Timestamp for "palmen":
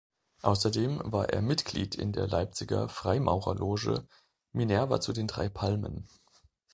5.47-6.09